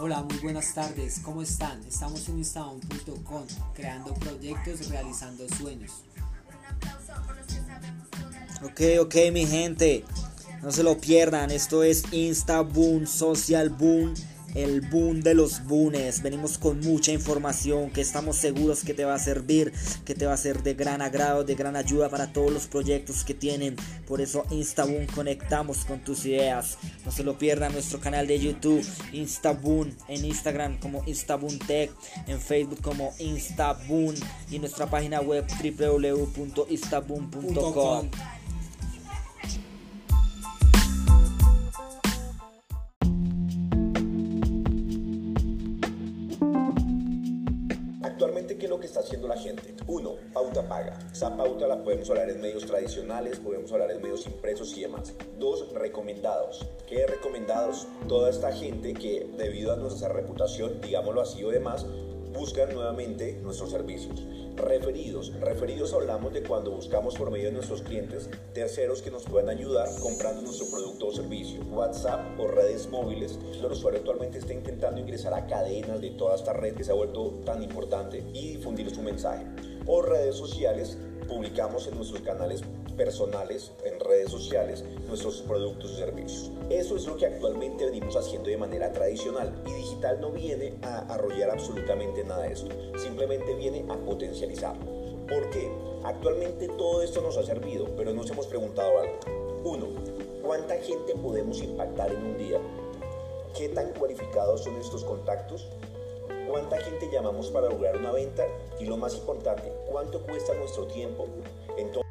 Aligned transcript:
Hola, 0.00 0.22
muy 0.22 0.38
buenas 0.38 0.74
tardes, 0.74 1.18
¿cómo 1.24 1.42
están? 1.42 1.82
Estamos 1.84 2.28
en 2.28 2.38
instaboom.com, 2.38 3.42
creando 3.74 4.14
proyectos, 4.14 4.88
realizando 4.90 5.44
sueños. 5.48 5.90
Ok, 8.62 8.80
ok, 9.00 9.14
mi 9.32 9.44
gente, 9.44 10.04
no 10.62 10.70
se 10.70 10.84
lo 10.84 10.98
pierdan, 10.98 11.50
esto 11.50 11.82
es 11.82 12.04
Instaboom, 12.12 13.06
Social 13.06 13.70
Boom 13.70 14.14
el 14.54 14.80
boom 14.80 15.22
de 15.22 15.34
los 15.34 15.64
boones. 15.64 16.22
Venimos 16.22 16.58
con 16.58 16.80
mucha 16.80 17.12
información 17.12 17.90
que 17.90 18.00
estamos 18.00 18.36
seguros 18.36 18.82
que 18.82 18.94
te 18.94 19.04
va 19.04 19.14
a 19.14 19.18
servir, 19.18 19.72
que 20.04 20.14
te 20.14 20.26
va 20.26 20.34
a 20.34 20.36
ser 20.36 20.62
de 20.62 20.74
gran 20.74 21.02
agrado, 21.02 21.44
de 21.44 21.54
gran 21.54 21.76
ayuda 21.76 22.08
para 22.08 22.32
todos 22.32 22.52
los 22.52 22.66
proyectos 22.66 23.24
que 23.24 23.34
tienen. 23.34 23.76
Por 24.06 24.20
eso 24.20 24.44
Instaboom 24.50 25.06
conectamos 25.06 25.84
con 25.84 26.00
tus 26.00 26.26
ideas. 26.26 26.78
No 27.04 27.12
se 27.12 27.24
lo 27.24 27.38
pierdan 27.38 27.72
nuestro 27.72 28.00
canal 28.00 28.26
de 28.26 28.38
YouTube 28.38 28.84
Instaboom, 29.12 29.90
en 30.08 30.24
Instagram 30.24 30.78
como 30.78 31.02
Instaboom 31.06 31.58
Tech, 31.58 31.90
en 32.26 32.40
Facebook 32.40 32.80
como 32.82 33.12
Instaboom 33.18 34.14
y 34.50 34.58
nuestra 34.58 34.86
página 34.86 35.20
web 35.20 35.44
www.instaboom.com. 35.46 38.10
está 48.88 49.00
haciendo 49.00 49.28
la 49.28 49.36
gente? 49.36 49.74
Uno, 49.86 50.16
pauta 50.32 50.66
paga. 50.66 50.98
Esa 51.12 51.36
pauta 51.36 51.66
la 51.66 51.82
podemos 51.82 52.08
hablar 52.10 52.30
en 52.30 52.40
medios 52.40 52.66
tradicionales, 52.66 53.38
podemos 53.38 53.70
hablar 53.72 53.90
en 53.90 54.02
medios 54.02 54.26
impresos 54.26 54.76
y 54.76 54.82
demás. 54.82 55.14
Dos, 55.38 55.72
recomendados. 55.72 56.66
¿Qué 56.88 57.06
recomendados? 57.06 57.86
Toda 58.08 58.30
esta 58.30 58.52
gente 58.52 58.94
que 58.94 59.30
debido 59.36 59.72
a 59.72 59.76
nuestra 59.76 60.08
reputación, 60.08 60.80
digámoslo 60.80 61.20
así 61.20 61.44
o 61.44 61.50
demás, 61.50 61.86
buscan 62.32 62.74
nuevamente 62.74 63.38
nuestros 63.42 63.70
servicios. 63.70 64.24
Referidos. 64.58 65.32
Referidos 65.40 65.94
hablamos 65.94 66.32
de 66.32 66.42
cuando 66.42 66.72
buscamos 66.72 67.14
por 67.14 67.30
medio 67.30 67.46
de 67.46 67.52
nuestros 67.52 67.82
clientes 67.82 68.28
terceros 68.52 69.02
que 69.02 69.10
nos 69.10 69.22
puedan 69.22 69.48
ayudar 69.50 69.88
comprando 70.00 70.42
nuestro 70.42 70.66
producto 70.68 71.06
o 71.06 71.12
servicio. 71.12 71.62
WhatsApp 71.70 72.38
o 72.40 72.48
redes 72.48 72.88
móviles. 72.88 73.38
El 73.52 73.66
usuario 73.66 74.00
actualmente 74.00 74.38
está 74.38 74.52
intentando 74.52 75.00
ingresar 75.00 75.32
a 75.32 75.46
cadenas 75.46 76.00
de 76.00 76.10
toda 76.10 76.34
esta 76.34 76.52
red 76.52 76.74
que 76.74 76.82
se 76.82 76.90
ha 76.90 76.94
vuelto 76.94 77.40
tan 77.44 77.62
importante 77.62 78.24
y 78.34 78.56
difundir 78.56 78.92
su 78.92 79.00
mensaje. 79.00 79.46
O 79.86 80.02
redes 80.02 80.34
sociales. 80.34 80.98
Publicamos 81.28 81.86
en 81.86 81.94
nuestros 81.94 82.22
canales 82.22 82.62
personales, 82.98 83.72
en 83.84 83.98
redes 84.00 84.30
sociales, 84.30 84.84
nuestros 85.06 85.40
productos 85.42 85.92
y 85.92 85.96
servicios. 85.96 86.50
Eso 86.68 86.96
es 86.96 87.06
lo 87.06 87.16
que 87.16 87.26
actualmente 87.26 87.86
venimos 87.86 88.16
haciendo 88.16 88.50
de 88.50 88.58
manera 88.58 88.92
tradicional 88.92 89.54
y 89.66 89.72
digital 89.72 90.20
no 90.20 90.32
viene 90.32 90.74
a 90.82 91.14
arrollar 91.14 91.50
absolutamente 91.50 92.24
nada 92.24 92.42
de 92.42 92.52
esto, 92.52 92.68
simplemente 92.98 93.54
viene 93.54 93.86
a 93.88 93.96
potencializarlo. 93.96 94.84
¿Por 95.28 95.48
qué? 95.50 95.70
Actualmente 96.04 96.68
todo 96.68 97.02
esto 97.02 97.22
nos 97.22 97.36
ha 97.36 97.44
servido, 97.44 97.86
pero 97.96 98.12
nos 98.12 98.30
hemos 98.30 98.46
preguntado 98.46 98.98
algo. 98.98 99.18
Uno, 99.64 99.86
¿cuánta 100.42 100.76
gente 100.76 101.14
podemos 101.14 101.62
impactar 101.62 102.10
en 102.10 102.22
un 102.24 102.36
día? 102.36 102.58
¿Qué 103.56 103.68
tan 103.68 103.92
cualificados 103.94 104.64
son 104.64 104.76
estos 104.76 105.04
contactos? 105.04 105.68
¿Cuánta 106.48 106.78
gente 106.78 107.10
llamamos 107.12 107.50
para 107.50 107.68
lograr 107.68 107.96
una 107.96 108.12
venta? 108.12 108.44
Y 108.80 108.86
lo 108.86 108.96
más 108.96 109.14
importante, 109.14 109.72
¿cuánto 109.90 110.22
cuesta 110.22 110.54
nuestro 110.54 110.86
tiempo? 110.86 111.26
Entonces, 111.76 112.08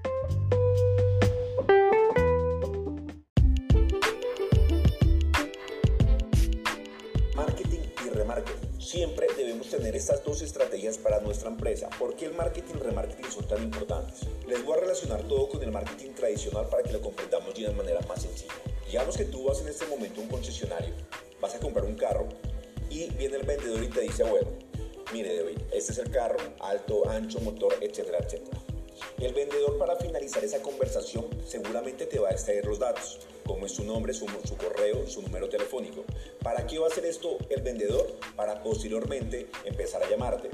estas 10.08 10.24
dos 10.24 10.42
estrategias 10.42 10.98
para 10.98 11.20
nuestra 11.20 11.50
empresa. 11.50 11.90
¿Por 12.00 12.16
qué 12.16 12.28
el 12.28 12.34
marketing 12.34 12.76
y 12.76 12.80
remarketing 12.80 13.30
son 13.30 13.46
tan 13.46 13.62
importantes? 13.62 14.22
Les 14.48 14.64
voy 14.64 14.78
a 14.78 14.80
relacionar 14.80 15.22
todo 15.24 15.50
con 15.50 15.62
el 15.62 15.70
marketing 15.70 16.12
tradicional 16.12 16.66
para 16.70 16.82
que 16.82 16.94
lo 16.94 17.02
comprendamos 17.02 17.54
de 17.54 17.66
una 17.66 17.76
manera 17.76 18.00
más 18.08 18.22
sencilla. 18.22 18.54
Digamos 18.86 19.18
que 19.18 19.26
tú 19.26 19.44
vas 19.44 19.60
en 19.60 19.68
este 19.68 19.86
momento 19.86 20.22
a 20.22 20.24
un 20.24 20.30
concesionario, 20.30 20.94
vas 21.42 21.56
a 21.56 21.60
comprar 21.60 21.84
un 21.84 21.96
carro 21.96 22.26
y 22.90 23.10
viene 23.16 23.36
el 23.36 23.46
vendedor 23.46 23.84
y 23.84 23.90
te 23.90 24.00
dice, 24.00 24.24
bueno, 24.24 24.48
mire 25.12 25.36
David, 25.36 25.58
este 25.74 25.92
es 25.92 25.98
el 25.98 26.10
carro, 26.10 26.38
alto, 26.62 27.10
ancho, 27.10 27.42
motor, 27.42 27.76
etcétera, 27.82 28.20
etcétera. 28.20 28.62
El 29.20 29.34
vendedor 29.34 29.78
para 29.78 29.96
finalizar 29.96 30.44
esa 30.44 30.62
conversación 30.62 31.26
seguramente 31.46 32.06
te 32.06 32.20
va 32.20 32.30
a 32.30 32.32
extraer 32.32 32.66
los 32.66 32.80
datos, 32.80 33.20
como 33.46 33.66
es 33.66 33.72
su 33.72 33.84
nombre, 33.84 34.14
su, 34.14 34.28
su, 34.46 34.58
correo, 34.58 35.08
su 35.08 35.22
número 35.22 35.50
telefónico. 35.50 36.04
¿Para 36.44 36.66
qué 36.68 36.80
va 36.80 36.88
a 36.88 36.90
hacer 36.90 37.06
esto 37.06 37.38
el 37.50 37.62
vendedor? 37.62 38.08
Para 38.36 38.62
posteriormente 38.62 39.48
empezar 39.66 40.04
a 40.04 40.10
llamarte. 40.10 40.50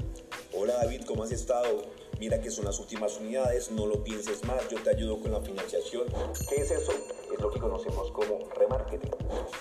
Hola 0.52 0.74
David, 0.76 1.02
¿cómo 1.06 1.24
has 1.24 1.32
estado? 1.32 1.82
Mira 2.20 2.40
que 2.40 2.50
son 2.50 2.64
las 2.64 2.78
últimas 2.78 3.18
unidades, 3.18 3.70
no 3.70 3.86
lo 3.86 4.04
pienses 4.04 4.44
más, 4.44 4.68
yo 4.68 4.80
te 4.82 4.90
ayudo 4.90 5.20
con 5.20 5.32
la 5.32 5.40
financiación. 5.40 6.06
¿Qué 6.48 6.56
es 6.56 6.70
eso? 6.70 6.92
Es 7.32 7.40
lo 7.40 7.50
que 7.50 7.58
conocemos 7.58 8.10
como 8.12 8.48
remarketing. 8.50 9.10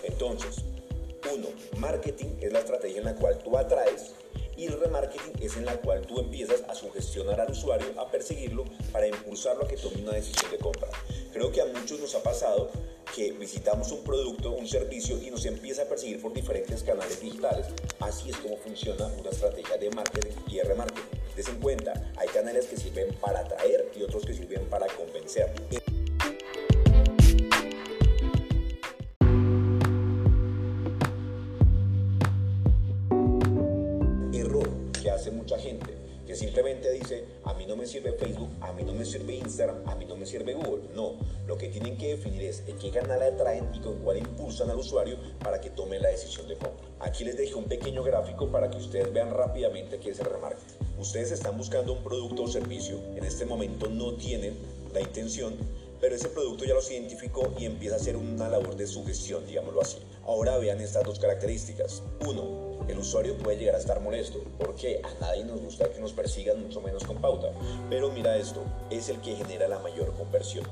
Entonces, 0.04 0.64
uno, 1.34 1.48
marketing 1.78 2.38
es 2.42 2.54
la 2.54 2.60
estrategia 2.60 3.00
en 3.00 3.06
la 3.06 3.16
cual 3.16 3.40
tú 3.40 3.58
atraes 3.58 4.14
y 4.58 4.66
el 4.66 4.80
remarketing 4.80 5.34
es 5.42 5.58
en 5.58 5.66
la 5.66 5.78
cual 5.78 6.02
tú 6.06 6.20
empiezas 6.20 6.64
a 6.68 6.76
sugestionar 6.76 7.42
al 7.42 7.52
usuario, 7.52 7.88
a 8.00 8.10
perseguirlo 8.10 8.66
para 8.92 9.08
impulsarlo 9.08 9.66
a 9.66 9.68
que 9.68 9.78
tome 9.78 10.02
una 10.02 10.14
decisión 10.14 10.52
de 10.52 10.58
compra. 10.58 10.90
Creo 11.32 11.52
que 11.52 11.62
a 11.62 11.66
muchos 11.66 12.00
nos 12.00 12.14
ha 12.16 12.24
pasado 12.24 12.70
que 13.16 13.32
visitamos 13.32 13.92
un 13.92 14.04
producto, 14.04 14.52
un 14.52 14.68
servicio 14.68 15.22
y 15.22 15.30
nos 15.30 15.46
empieza 15.46 15.84
a 15.84 15.86
perseguir 15.86 16.22
por 16.22 16.34
diferentes 16.34 16.84
canales 16.84 17.22
digitales. 17.22 17.68
Así 18.00 18.30
es 18.30 18.38
como 18.38 18.58
funciona 18.58 19.08
una 19.20 19.30
estrategia 19.30 19.78
de 19.78 19.90
marketing 19.92 20.36
y 20.48 20.58
de 20.58 20.64
remarketing. 20.64 21.20
Des 21.36 21.48
en 21.48 21.60
cuenta, 21.60 22.12
hay 22.18 22.28
canales 22.28 22.68
que 22.68 22.78
sirven 22.78 23.14
para 23.16 23.40
atraer 23.40 23.92
y 23.96 24.04
otros 24.04 24.26
que 24.26 24.34
sirven 24.34 24.68
para 24.70 24.88
convencer. 24.88 25.54
Mucha 35.32 35.58
gente 35.60 35.94
que 36.26 36.36
simplemente 36.36 36.90
dice, 36.92 37.26
a 37.44 37.54
mí 37.54 37.66
no 37.66 37.76
me 37.76 37.86
sirve 37.86 38.14
Facebook, 38.14 38.50
a 38.62 38.72
mí 38.72 38.84
no 38.84 38.94
me 38.94 39.04
sirve 39.04 39.36
Instagram, 39.36 39.86
a 39.86 39.96
mí 39.96 40.06
no 40.06 40.16
me 40.16 40.26
sirve 40.26 40.54
Google. 40.54 40.84
No, 40.96 41.16
lo 41.46 41.58
que 41.58 41.68
tienen 41.68 41.98
que 41.98 42.16
definir 42.16 42.44
es 42.44 42.64
en 42.68 42.78
qué 42.78 42.90
canal 42.92 43.22
atraen 43.22 43.70
y 43.74 43.80
con 43.80 44.00
cuál 44.00 44.18
impulsan 44.20 44.70
al 44.70 44.78
usuario 44.78 45.18
para 45.44 45.60
que 45.60 45.70
tome 45.70 46.00
la 46.00 46.10
decisión 46.10 46.48
de 46.48 46.56
compra. 46.56 46.86
Aquí 47.02 47.26
les 47.26 47.36
dejé 47.36 47.56
un 47.56 47.66
pequeño 47.66 48.04
gráfico 48.04 48.48
para 48.48 48.70
que 48.70 48.78
ustedes 48.78 49.12
vean 49.12 49.32
rápidamente 49.32 50.00
qué 50.00 50.12
es 50.12 50.20
el 50.20 50.28
remarketing. 50.28 50.78
Ustedes 50.98 51.32
están 51.32 51.58
buscando 51.58 51.92
un 51.92 52.04
producto 52.04 52.44
o 52.44 52.48
servicio, 52.48 53.00
en 53.16 53.26
este 53.26 53.46
momento 53.46 53.90
no 53.90 54.14
tienen 54.14 54.56
la 54.94 55.02
intención 55.02 55.56
pero 56.04 56.18
ese 56.18 56.28
producto 56.28 56.66
ya 56.66 56.74
los 56.74 56.92
identificó 56.92 57.54
y 57.58 57.64
empieza 57.64 57.96
a 57.96 57.98
hacer 57.98 58.18
una 58.18 58.50
labor 58.50 58.76
de 58.76 58.88
sugestión, 58.88 59.48
digámoslo 59.48 59.80
así. 59.80 60.00
Ahora 60.26 60.58
vean 60.58 60.82
estas 60.82 61.06
dos 61.06 61.18
características. 61.18 62.04
Uno, 62.28 62.86
el 62.90 63.00
usuario 63.00 63.38
puede 63.38 63.58
llegar 63.58 63.76
a 63.76 63.80
estar 63.80 64.02
molesto, 64.02 64.44
porque 64.60 65.00
a 65.02 65.14
nadie 65.22 65.46
nos 65.46 65.62
gusta 65.62 65.90
que 65.90 66.02
nos 66.02 66.12
persigan, 66.12 66.62
mucho 66.62 66.82
menos 66.82 67.06
con 67.06 67.22
pauta. 67.22 67.54
Pero 67.90 68.12
mira 68.12 68.36
esto, 68.36 68.66
es 68.90 69.08
el 69.08 69.22
que 69.22 69.38
genera 69.38 69.70
la 69.70 69.80
mayor 69.80 70.14
conversión. 70.18 70.66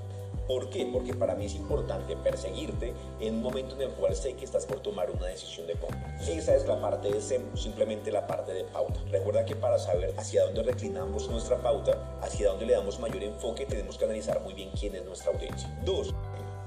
¿Por 0.51 0.69
qué? 0.69 0.85
Porque 0.91 1.13
para 1.13 1.33
mí 1.33 1.45
es 1.45 1.55
importante 1.55 2.13
perseguirte 2.17 2.93
en 3.21 3.35
un 3.35 3.41
momento 3.41 3.75
en 3.75 3.83
el 3.83 3.91
cual 3.91 4.13
sé 4.13 4.33
que 4.33 4.43
estás 4.43 4.65
por 4.65 4.81
tomar 4.81 5.09
una 5.09 5.27
decisión 5.27 5.65
de 5.65 5.75
compra. 5.75 6.13
Esa 6.27 6.53
es 6.57 6.67
la 6.67 6.81
parte 6.81 7.09
de 7.09 7.21
SEM, 7.21 7.55
simplemente 7.55 8.11
la 8.11 8.27
parte 8.27 8.51
de 8.51 8.65
pauta. 8.65 8.99
Recuerda 9.09 9.45
que 9.45 9.55
para 9.55 9.79
saber 9.79 10.13
hacia 10.17 10.43
dónde 10.43 10.63
reclinamos 10.63 11.29
nuestra 11.29 11.55
pauta, 11.55 12.19
hacia 12.21 12.49
dónde 12.49 12.65
le 12.65 12.73
damos 12.73 12.99
mayor 12.99 13.23
enfoque, 13.23 13.65
tenemos 13.65 13.97
que 13.97 14.03
analizar 14.03 14.41
muy 14.41 14.53
bien 14.53 14.71
quién 14.77 14.93
es 14.93 15.05
nuestra 15.05 15.31
audiencia. 15.31 15.73
Dos, 15.85 16.13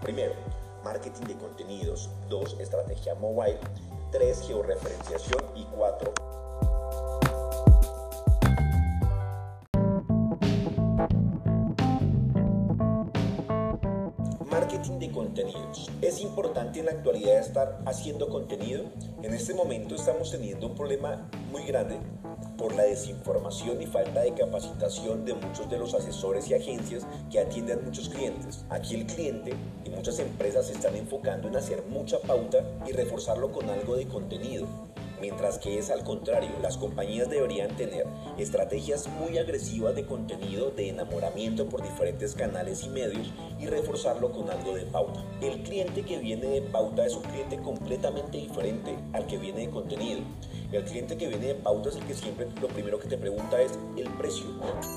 primero, 0.00 0.32
marketing 0.82 1.26
de 1.26 1.35
contenidos. 1.35 2.08
Dos, 2.31 2.56
estrategia 2.58 3.14
mobile. 3.17 3.58
Tres, 4.11 4.44
georreferenciación. 4.47 5.44
En 16.84 16.92
la 16.92 16.98
actualidad 16.98 17.38
estar 17.38 17.78
haciendo 17.86 18.28
contenido. 18.28 18.84
En 19.22 19.32
este 19.32 19.54
momento 19.54 19.94
estamos 19.94 20.31
teniendo 20.31 20.66
un 20.66 20.75
problema 20.75 21.31
muy 21.50 21.64
grande 21.64 21.96
por 22.58 22.75
la 22.75 22.82
desinformación 22.82 23.81
y 23.81 23.86
falta 23.86 24.20
de 24.20 24.34
capacitación 24.34 25.25
de 25.25 25.32
muchos 25.32 25.70
de 25.70 25.78
los 25.78 25.94
asesores 25.94 26.48
y 26.50 26.54
agencias 26.54 27.06
que 27.31 27.40
atienden 27.40 27.78
a 27.78 27.82
muchos 27.82 28.10
clientes. 28.10 28.66
Aquí 28.69 28.96
el 28.96 29.06
cliente 29.06 29.54
y 29.86 29.90
muchas 29.90 30.19
empresas 30.19 30.66
se 30.66 30.75
están 30.75 30.94
enfocando 30.94 31.48
en 31.48 31.56
hacer 31.56 31.82
mucha 31.88 32.19
pauta 32.19 32.58
y 32.86 32.92
reforzarlo 32.92 33.50
con 33.50 33.70
algo 33.70 33.96
de 33.96 34.06
contenido. 34.06 34.66
Mientras 35.20 35.58
que 35.58 35.78
es 35.78 35.90
al 35.90 36.05
contrario, 36.05 36.50
las 36.62 36.76
compañías 36.76 37.28
deberían 37.28 37.76
tener 37.76 38.06
estrategias 38.38 39.08
muy 39.08 39.38
agresivas 39.38 39.94
de 39.94 40.06
contenido, 40.06 40.70
de 40.70 40.88
enamoramiento 40.88 41.69
por 41.69 41.82
diferentes 41.82 42.34
canales 42.34 42.84
y 42.84 42.88
medios 42.88 43.32
y 43.58 43.66
reforzarlo 43.66 44.32
con 44.32 44.50
algo 44.50 44.75
de 44.75 44.84
pauta. 44.87 45.25
El 45.40 45.62
cliente 45.62 46.02
que 46.02 46.19
viene 46.19 46.46
de 46.46 46.62
pauta 46.62 47.06
es 47.06 47.14
un 47.14 47.22
cliente 47.22 47.58
completamente 47.58 48.38
diferente 48.38 48.96
al 49.12 49.26
que 49.26 49.38
viene 49.38 49.61
de 49.61 49.70
contenido. 49.70 50.20
El 50.75 50.82
cliente 50.82 51.17
que 51.17 51.29
viene 51.29 51.47
de 51.47 51.55
pauta 51.55 51.88
es 51.88 51.94
el 51.94 52.03
que 52.03 52.15
siempre 52.15 52.49
lo 52.61 52.67
primero 52.67 52.99
que 52.99 53.06
te 53.06 53.17
pregunta 53.17 53.62
es 53.62 53.71
el 53.97 54.09
precio. 54.15 54.47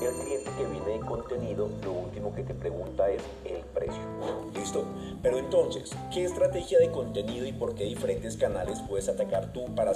El 0.02 0.12
cliente 0.24 0.50
que 0.58 0.66
viene 0.66 0.98
de 0.98 1.06
contenido 1.06 1.70
lo 1.84 1.92
último 1.92 2.34
que 2.34 2.42
te 2.42 2.52
pregunta 2.52 3.08
es 3.08 3.22
el 3.44 3.60
precio. 3.60 4.02
¿Listo? 4.56 4.84
Pero 5.22 5.38
entonces, 5.38 5.92
¿qué 6.12 6.24
estrategia 6.24 6.80
de 6.80 6.90
contenido 6.90 7.46
y 7.46 7.52
por 7.52 7.76
qué 7.76 7.84
diferentes 7.84 8.36
canales 8.36 8.80
puedes 8.88 9.08
atacar 9.08 9.52
tú 9.52 9.66
para 9.76 9.94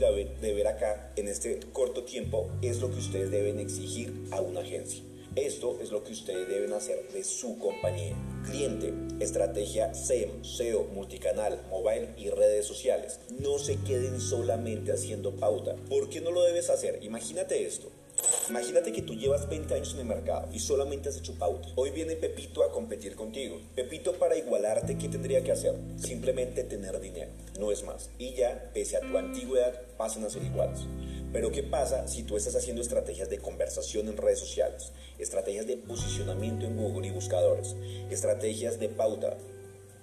seducirlo? 0.00 0.40
de 0.40 0.54
ver 0.54 0.66
acá 0.66 1.12
en 1.16 1.28
este 1.28 1.60
corto 1.72 2.04
tiempo 2.04 2.50
es 2.62 2.80
lo 2.80 2.90
que 2.90 2.98
ustedes 2.98 3.30
deben 3.30 3.60
exigir 3.60 4.12
a 4.30 4.40
una 4.40 4.60
agencia. 4.60 5.02
Esto 5.36 5.78
es 5.80 5.92
lo 5.92 6.02
que 6.02 6.12
ustedes 6.12 6.48
deben 6.48 6.72
hacer 6.72 7.08
de 7.12 7.22
su 7.22 7.58
compañía. 7.58 8.16
Cliente, 8.50 8.92
estrategia 9.20 9.94
SEM, 9.94 10.42
SEO, 10.42 10.84
multicanal, 10.92 11.60
mobile 11.70 12.08
y 12.16 12.30
redes 12.30 12.66
sociales. 12.66 13.20
No 13.38 13.58
se 13.58 13.76
queden 13.76 14.20
solamente 14.20 14.92
haciendo 14.92 15.36
pauta. 15.36 15.76
¿Por 15.88 16.08
qué 16.08 16.20
no 16.20 16.32
lo 16.32 16.42
debes 16.42 16.68
hacer? 16.68 16.98
Imagínate 17.02 17.64
esto. 17.64 17.90
Imagínate 18.50 18.90
que 18.90 19.02
tú 19.02 19.14
llevas 19.14 19.48
20 19.48 19.74
años 19.74 19.94
en 19.94 20.00
el 20.00 20.06
mercado 20.06 20.48
y 20.52 20.58
solamente 20.58 21.08
has 21.08 21.16
hecho 21.16 21.34
pauta. 21.34 21.68
Hoy 21.76 21.90
viene 21.90 22.16
Pepito 22.16 22.64
a 22.64 22.72
competir 22.72 23.14
contigo. 23.14 23.60
Pepito 23.76 24.14
para 24.14 24.36
igualarte, 24.36 24.98
¿qué 24.98 25.08
tendría 25.08 25.44
que 25.44 25.52
hacer? 25.52 25.76
Simplemente 25.96 26.64
tener 26.64 27.00
dinero, 27.00 27.30
no 27.60 27.70
es 27.70 27.84
más. 27.84 28.10
Y 28.18 28.34
ya, 28.34 28.72
pese 28.74 28.96
a 28.96 29.02
tu 29.02 29.16
antigüedad, 29.16 29.80
pasan 29.96 30.24
a 30.24 30.30
ser 30.30 30.42
iguales. 30.42 30.80
Pero 31.32 31.52
¿qué 31.52 31.62
pasa 31.62 32.08
si 32.08 32.24
tú 32.24 32.36
estás 32.36 32.56
haciendo 32.56 32.82
estrategias 32.82 33.30
de 33.30 33.38
conversación 33.38 34.08
en 34.08 34.16
redes 34.16 34.40
sociales, 34.40 34.90
estrategias 35.20 35.68
de 35.68 35.76
posicionamiento 35.76 36.66
en 36.66 36.76
Google 36.76 37.06
y 37.06 37.12
buscadores, 37.12 37.76
estrategias 38.10 38.80
de 38.80 38.88
pauta, 38.88 39.36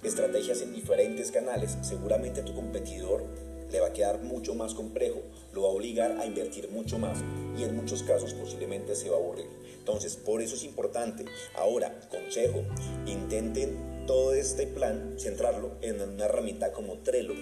estrategias 0.03 0.61
en 0.61 0.73
diferentes 0.73 1.31
canales? 1.31 1.77
Seguramente 1.81 2.43
tu 2.43 2.55
competidor 2.55 3.25
le 3.71 3.79
va 3.79 3.87
a 3.87 3.93
quedar 3.93 4.21
mucho 4.23 4.55
más 4.55 4.73
complejo, 4.73 5.21
lo 5.53 5.63
va 5.63 5.69
a 5.69 5.71
obligar 5.71 6.19
a 6.19 6.25
invertir 6.25 6.69
mucho 6.69 6.97
más 6.99 7.19
y 7.57 7.63
en 7.63 7.75
muchos 7.75 8.03
casos 8.03 8.33
posiblemente 8.33 8.95
se 8.95 9.09
va 9.09 9.17
a 9.17 9.19
aburrir. 9.19 9.47
Entonces, 9.77 10.15
por 10.15 10.41
eso 10.41 10.55
es 10.55 10.63
importante. 10.63 11.25
Ahora, 11.55 11.97
consejo, 12.09 12.63
intenten 13.05 14.05
todo 14.05 14.33
este 14.33 14.67
plan 14.67 15.15
centrarlo 15.17 15.71
en 15.81 16.01
una 16.01 16.25
herramienta 16.25 16.71
como 16.71 16.99
Trello. 16.99 17.33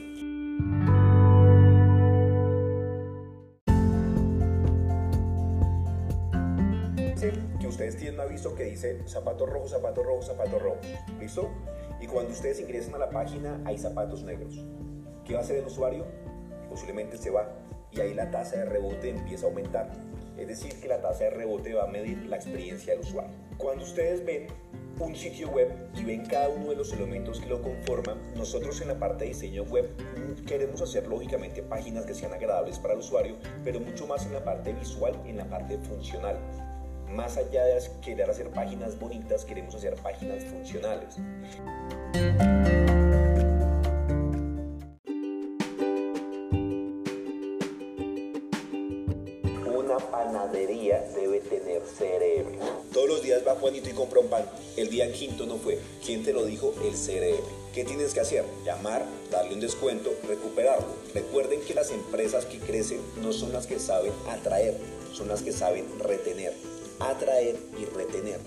que 7.60 7.68
ustedes 7.68 7.98
tienen 7.98 8.16
un 8.16 8.22
aviso 8.22 8.54
que 8.54 8.66
dice 8.66 9.01
zapatos 9.07 9.50
rojos, 9.50 9.72
zapatos 9.72 10.06
rojos, 10.06 10.27
zapatos 10.27 10.62
rojos. 10.62 10.86
¿Listo? 11.19 11.50
Y 12.00 12.07
cuando 12.07 12.31
ustedes 12.31 12.60
ingresen 12.60 12.94
a 12.94 13.00
la 13.00 13.10
página 13.10 13.60
hay 13.66 13.77
zapatos 13.77 14.24
negros. 14.24 14.63
¿Qué 15.25 15.33
va 15.33 15.39
a 15.39 15.44
hacer 15.44 15.57
el 15.57 15.66
usuario? 15.66 16.06
Posiblemente 16.69 17.18
se 17.18 17.31
va 17.31 17.50
y 17.92 18.00
ahí 18.00 18.13
la 18.13 18.30
tasa 18.30 18.57
de 18.57 18.66
rebote 18.66 19.10
empieza 19.10 19.48
a 19.48 19.50
aumentar. 19.50 19.92
Es 20.38 20.48
decir, 20.48 20.80
que 20.80 20.88
la 20.88 21.01
tasa 21.01 21.25
de 21.25 21.30
rebote 21.31 21.74
va 21.74 21.86
a 21.86 21.88
medir 21.88 22.25
la 22.25 22.36
experiencia 22.36 22.94
del 22.94 23.01
usuario. 23.01 23.31
Cuando 23.57 23.83
ustedes 23.83 24.24
ven 24.24 24.48
un 25.00 25.16
sitio 25.16 25.50
web 25.50 25.69
y 25.95 26.04
ven 26.04 26.25
cada 26.25 26.50
uno 26.50 26.69
de 26.69 26.75
los 26.75 26.94
elementos 26.94 27.39
que 27.39 27.48
lo 27.48 27.62
conforman, 27.62 28.18
nosotros 28.36 28.80
en 28.81 28.89
la 28.89 29.00
parte 29.00 29.24
de 29.24 29.30
diseño 29.31 29.63
web 29.63 29.89
queremos 30.45 30.81
hacer 30.81 31.07
lógicamente 31.07 31.63
páginas 31.63 32.06
que 32.06 32.13
sean 32.13 32.33
agradables 32.33 32.77
para 32.80 32.94
el 32.94 33.00
usuario, 33.00 33.38
pero 33.63 33.80
mucho 33.80 34.06
más 34.06 34.25
en 34.25 34.33
la 34.33 34.44
parte 34.44 34.74
visual, 34.74 35.19
en 35.25 35.38
la 35.38 35.45
parte 35.45 35.77
funcional. 35.80 36.38
Más 37.10 37.38
allá 37.38 37.63
de 37.66 37.81
querer 38.01 38.30
hacer 38.30 38.50
páginas 38.50 39.00
bonitas, 39.00 39.45
queremos 39.45 39.74
hacer 39.74 39.95
páginas 39.95 40.44
funcionales. 40.44 41.18
CRM. 51.86 52.60
Todos 52.92 53.10
los 53.10 53.22
días 53.22 53.42
va 53.48 53.56
Juanito 53.56 53.90
y 53.90 53.94
compra 53.94 54.20
un 54.20 54.28
pan. 54.28 54.46
El 54.76 54.90
día 54.90 55.12
quinto 55.12 55.46
no 55.46 55.58
fue. 55.58 55.80
¿Quién 56.06 56.24
te 56.24 56.34
lo 56.34 56.46
dijo? 56.46 56.74
El 56.84 56.94
CRM. 56.94 57.44
¿Qué 57.74 57.84
tienes 57.84 58.14
que 58.14 58.22
hacer? 58.22 58.46
Llamar, 58.66 59.06
darle 59.30 59.54
un 59.54 59.60
descuento, 59.60 60.14
recuperarlo. 60.28 60.88
Recuerden 61.14 61.62
que 61.62 61.74
las 61.74 61.92
empresas 61.92 62.46
que 62.46 62.60
crecen 62.60 63.02
no 63.22 63.34
son 63.34 63.52
las 63.52 63.68
que 63.68 63.80
saben 63.80 64.14
atraer, 64.30 64.78
son 65.14 65.28
las 65.28 65.42
que 65.42 65.52
saben 65.52 65.86
retener. 66.00 66.54
Atraer 67.00 67.58
y 67.78 67.86
retener. 67.86 68.40